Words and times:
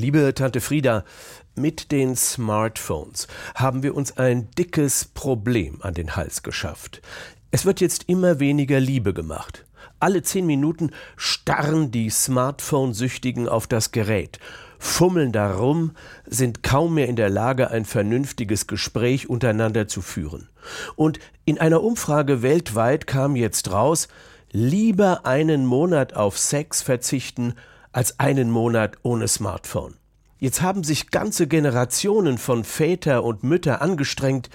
Liebe 0.00 0.32
Tante 0.32 0.62
Frieda, 0.62 1.04
mit 1.56 1.92
den 1.92 2.16
Smartphones 2.16 3.28
haben 3.54 3.82
wir 3.82 3.94
uns 3.94 4.16
ein 4.16 4.50
dickes 4.52 5.04
Problem 5.04 5.82
an 5.82 5.92
den 5.92 6.16
Hals 6.16 6.42
geschafft. 6.42 7.02
Es 7.50 7.66
wird 7.66 7.82
jetzt 7.82 8.04
immer 8.08 8.40
weniger 8.40 8.80
Liebe 8.80 9.12
gemacht. 9.12 9.66
Alle 9.98 10.22
zehn 10.22 10.46
Minuten 10.46 10.92
starren 11.18 11.90
die 11.90 12.08
Smartphone-Süchtigen 12.08 13.46
auf 13.46 13.66
das 13.66 13.92
Gerät, 13.92 14.38
fummeln 14.78 15.32
darum, 15.32 15.92
sind 16.24 16.62
kaum 16.62 16.94
mehr 16.94 17.08
in 17.08 17.16
der 17.16 17.28
Lage, 17.28 17.70
ein 17.70 17.84
vernünftiges 17.84 18.66
Gespräch 18.66 19.28
untereinander 19.28 19.86
zu 19.86 20.00
führen. 20.00 20.48
Und 20.96 21.18
in 21.44 21.58
einer 21.58 21.82
Umfrage 21.82 22.40
weltweit 22.40 23.06
kam 23.06 23.36
jetzt 23.36 23.70
raus, 23.70 24.08
lieber 24.50 25.26
einen 25.26 25.66
Monat 25.66 26.14
auf 26.14 26.38
Sex 26.38 26.80
verzichten, 26.80 27.52
als 27.92 28.18
einen 28.20 28.50
Monat 28.50 28.96
ohne 29.02 29.28
Smartphone. 29.28 29.96
Jetzt 30.38 30.62
haben 30.62 30.84
sich 30.84 31.10
ganze 31.10 31.46
Generationen 31.46 32.38
von 32.38 32.64
Väter 32.64 33.24
und 33.24 33.44
Mütter 33.44 33.82
angestrengt, 33.82 34.48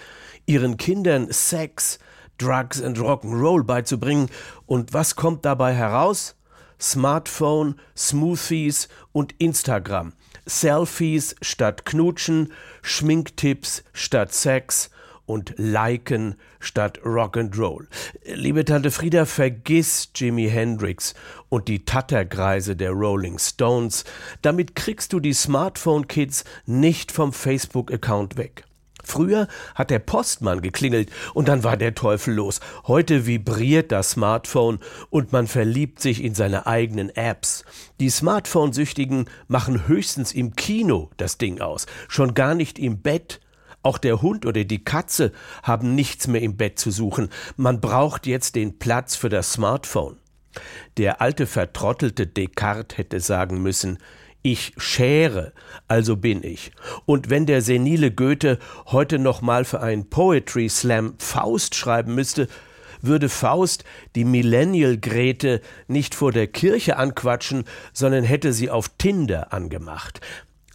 ihren 0.45 0.77
Kindern 0.77 1.31
Sex, 1.31 1.99
Drugs 2.37 2.81
and 2.81 2.97
Rock'n'Roll 2.97 3.63
beizubringen. 3.63 4.29
Und 4.65 4.93
was 4.93 5.15
kommt 5.15 5.45
dabei 5.45 5.73
heraus? 5.73 6.35
Smartphone, 6.79 7.79
Smoothies 7.95 8.89
und 9.11 9.33
Instagram. 9.37 10.13
Selfies 10.45 11.35
statt 11.41 11.85
Knutschen, 11.85 12.51
Schminktipps 12.81 13.83
statt 13.93 14.33
Sex 14.33 14.89
und 15.25 15.53
Liken 15.57 16.35
statt 16.59 16.99
Rock'n'Roll. 17.03 17.87
Liebe 18.25 18.65
Tante 18.65 18.91
Frieda, 18.91 19.25
vergiss 19.25 20.09
Jimi 20.15 20.49
Hendrix 20.49 21.13
und 21.49 21.67
die 21.67 21.85
Tatterkreise 21.85 22.75
der 22.75 22.91
Rolling 22.91 23.39
Stones. 23.39 24.03
Damit 24.41 24.75
kriegst 24.75 25.13
du 25.13 25.19
die 25.19 25.33
Smartphone-Kids 25.33 26.43
nicht 26.65 27.11
vom 27.11 27.33
Facebook-Account 27.33 28.37
weg. 28.37 28.65
Früher 29.05 29.47
hat 29.75 29.91
der 29.91 29.99
Postmann 29.99 30.61
geklingelt 30.61 31.11
und 31.33 31.47
dann 31.47 31.63
war 31.63 31.77
der 31.77 31.93
Teufel 31.93 32.33
los. 32.33 32.59
Heute 32.87 33.27
vibriert 33.27 33.91
das 33.91 34.11
Smartphone 34.11 34.79
und 35.09 35.31
man 35.31 35.47
verliebt 35.47 36.01
sich 36.01 36.23
in 36.23 36.33
seine 36.33 36.65
eigenen 36.65 37.09
Apps. 37.09 37.63
Die 37.99 38.09
Smartphone-Süchtigen 38.09 39.25
machen 39.47 39.87
höchstens 39.87 40.33
im 40.33 40.55
Kino 40.55 41.11
das 41.17 41.37
Ding 41.37 41.61
aus, 41.61 41.85
schon 42.07 42.33
gar 42.33 42.55
nicht 42.55 42.79
im 42.79 43.01
Bett. 43.01 43.39
Auch 43.85 43.99
der 43.99 44.23
Hund 44.23 44.47
oder 44.47 44.63
die 44.63 44.83
Katze 44.83 45.31
haben 45.61 45.93
nichts 45.93 46.25
mehr 46.25 46.41
im 46.41 46.57
Bett 46.57 46.79
zu 46.79 46.89
suchen. 46.89 47.29
Man 47.55 47.81
braucht 47.81 48.25
jetzt 48.25 48.55
den 48.55 48.79
Platz 48.79 49.15
für 49.15 49.29
das 49.29 49.53
Smartphone. 49.53 50.17
Der 50.97 51.21
alte 51.21 51.45
vertrottelte 51.45 52.25
Descartes 52.25 52.97
hätte 52.97 53.19
sagen 53.19 53.61
müssen, 53.61 53.99
ich 54.41 54.73
schere, 54.77 55.53
also 55.87 56.17
bin 56.17 56.43
ich. 56.43 56.71
Und 57.05 57.29
wenn 57.29 57.45
der 57.45 57.61
senile 57.61 58.09
Goethe 58.09 58.57
heute 58.87 59.19
noch 59.19 59.43
mal 59.43 59.65
für 59.65 59.81
einen 59.81 60.09
Poetry 60.09 60.67
Slam 60.67 61.13
Faust 61.19 61.75
schreiben 61.75 62.15
müsste, 62.15 62.47
würde 63.01 63.29
Faust 63.29 63.83
die 64.15 64.25
Millennial 64.25 64.97
Grete 64.97 65.61
nicht 65.87 66.15
vor 66.15 66.31
der 66.31 66.47
Kirche 66.47 66.97
anquatschen, 66.97 67.65
sondern 67.93 68.23
hätte 68.23 68.51
sie 68.51 68.71
auf 68.71 68.89
Tinder 68.97 69.53
angemacht. 69.53 70.21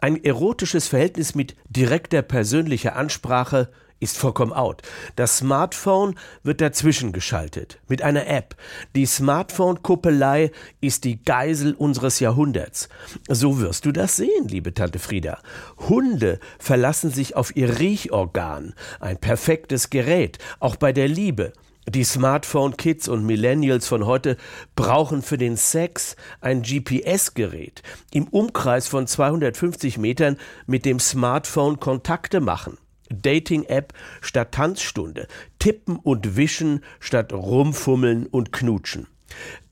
Ein 0.01 0.25
erotisches 0.25 0.89
Verhältnis 0.89 1.35
mit 1.35 1.57
direkter 1.69 2.23
persönlicher 2.23 2.97
Ansprache 2.97 3.69
ist 4.01 4.17
vollkommen 4.17 4.55
out. 4.55 4.81
Das 5.15 5.37
Smartphone 5.37 6.15
wird 6.43 6.63
dazwischen 6.63 7.13
geschaltet 7.13 7.79
mit 7.87 8.01
einer 8.01 8.27
App. 8.27 8.57
Die 8.97 9.05
Smartphone-Kuppelei 9.05 10.53
ist 10.81 11.05
die 11.05 11.23
Geisel 11.23 11.75
unseres 11.75 12.19
Jahrhunderts. 12.19 12.89
So 13.29 13.61
wirst 13.61 13.85
du 13.85 13.93
das 13.93 14.17
sehen, 14.17 14.49
liebe 14.49 14.73
Tante 14.73 14.99
Frieda. 14.99 15.39
Hunde 15.77 16.41
verlassen 16.59 17.11
sich 17.11 17.37
auf 17.37 17.55
ihr 17.55 17.79
Riechorgan, 17.79 18.75
ein 19.01 19.19
perfektes 19.19 19.91
Gerät, 19.91 20.39
auch 20.61 20.77
bei 20.77 20.95
der 20.95 21.09
Liebe. 21.09 21.53
Die 21.89 22.05
Smartphone-Kids 22.05 23.09
und 23.09 23.25
Millennials 23.25 23.89
von 23.89 24.05
heute 24.05 24.37
brauchen 24.77 25.23
für 25.23 25.39
den 25.39 25.57
Sex 25.57 26.15
ein 26.41 26.63
GPS-Gerät. 26.63 27.83
Im 28.13 28.29
Umkreis 28.29 28.87
von 28.87 29.07
250 29.07 29.99
Metern 29.99 30.37
mit 30.67 30.85
dem 30.85 31.01
Smartphone 31.01 31.81
Kontakte 31.81 32.41
machen. 32.41 32.77
Dating-App 33.09 33.93
statt 34.21 34.53
Tanzstunde, 34.53 35.27
Tippen 35.59 35.97
und 35.97 36.37
Wischen 36.37 36.85
statt 37.01 37.33
Rumfummeln 37.33 38.27
und 38.27 38.53
Knutschen. 38.53 39.09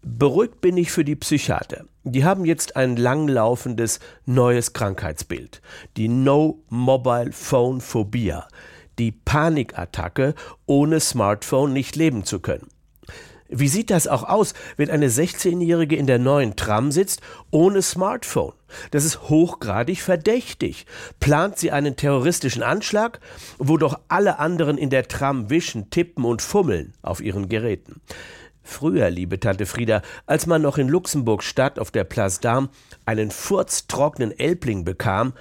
Beruhigt 0.03 0.61
bin 0.61 0.77
ich 0.77 0.91
für 0.91 1.05
die 1.05 1.17
Psychiater. 1.17 1.85
Die 2.05 2.25
haben 2.25 2.45
jetzt 2.45 2.77
ein 2.77 2.97
langlaufendes 2.97 4.01
neues 4.25 4.73
Krankheitsbild. 4.73 5.61
Die 5.97 6.09
No 6.09 6.63
Mobile 6.69 7.33
Phone 7.33 7.81
Phobia. 7.81 8.49
Die 8.99 9.13
Panikattacke, 9.13 10.35
ohne 10.67 11.01
Smartphone 11.01 11.73
nicht 11.73 11.97
leben 11.97 12.25
zu 12.25 12.41
können. 12.41 12.69
Wie 13.51 13.69
sieht 13.69 13.91
das 13.91 14.07
auch 14.07 14.25
aus, 14.25 14.53
wenn 14.77 14.91
eine 14.91 15.09
16-Jährige 15.09 15.97
in 15.97 16.07
der 16.07 16.19
neuen 16.19 16.55
Tram 16.57 16.93
sitzt, 16.93 17.23
ohne 17.51 17.81
Smartphone? 17.81 18.53
Das 18.91 19.05
ist 19.05 19.31
hochgradig 19.31 20.03
verdächtig. 20.03 20.85
Plant 21.19 21.59
sie 21.59 21.71
einen 21.71 21.97
terroristischen 21.97 22.63
Anschlag, 22.63 23.21
wo 23.57 23.79
doch 23.79 24.01
alle 24.09 24.39
anderen 24.39 24.77
in 24.77 24.91
der 24.91 25.09
Tram 25.09 25.49
wischen, 25.49 25.89
tippen 25.89 26.27
und 26.27 26.43
fummeln 26.43 26.93
auf 27.01 27.23
ihren 27.23 27.49
Geräten? 27.49 28.03
Früher, 28.63 29.09
liebe 29.09 29.41
Tante 29.41 29.65
Frieda, 29.65 30.03
als 30.27 30.45
man 30.45 30.61
noch 30.61 30.77
in 30.77 30.89
Luxemburg 30.89 31.43
Stadt 31.43 31.79
auf 31.79 31.91
der 31.91 32.05
Place 32.05 32.43
d'Armes 32.43 32.69
einen 33.07 33.31
furztrockenen 33.31 34.39
Elbling 34.39 34.85
bekam, 34.85 35.33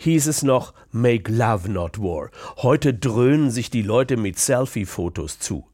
hieß 0.00 0.26
es 0.26 0.42
noch 0.42 0.74
Make 0.90 1.32
Love 1.32 1.70
Not 1.70 1.98
War. 1.98 2.30
Heute 2.58 2.92
dröhnen 2.92 3.50
sich 3.50 3.70
die 3.70 3.82
Leute 3.82 4.16
mit 4.16 4.38
Selfie-Fotos 4.38 5.38
zu 5.38 5.64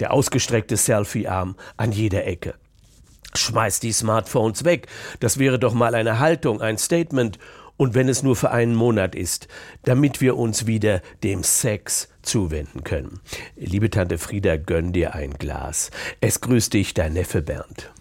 der 0.00 0.12
ausgestreckte 0.12 0.76
Selfie-Arm 0.76 1.56
an 1.76 1.92
jeder 1.92 2.26
Ecke. 2.26 2.54
Schmeißt 3.34 3.82
die 3.82 3.92
Smartphones 3.92 4.64
weg. 4.64 4.86
Das 5.20 5.38
wäre 5.38 5.58
doch 5.58 5.74
mal 5.74 5.94
eine 5.94 6.18
Haltung, 6.18 6.60
ein 6.60 6.78
Statement. 6.78 7.38
Und 7.76 7.94
wenn 7.94 8.08
es 8.08 8.22
nur 8.22 8.34
für 8.34 8.50
einen 8.50 8.74
Monat 8.74 9.14
ist, 9.14 9.46
damit 9.84 10.20
wir 10.20 10.36
uns 10.36 10.66
wieder 10.66 11.00
dem 11.22 11.44
Sex 11.44 12.08
zuwenden 12.22 12.82
können. 12.82 13.20
Liebe 13.54 13.90
Tante 13.90 14.18
Frieda, 14.18 14.56
gönn 14.56 14.92
dir 14.92 15.14
ein 15.14 15.34
Glas. 15.34 15.90
Es 16.20 16.40
grüßt 16.40 16.72
dich 16.72 16.94
dein 16.94 17.12
Neffe 17.12 17.42
Bernd. 17.42 17.92